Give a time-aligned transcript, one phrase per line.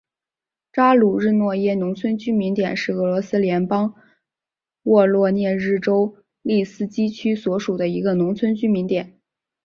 [0.71, 3.93] 扎卢日诺耶农村居民点是俄罗斯联邦
[4.81, 9.19] 沃罗涅日州利斯基区所属的一个农村居民点。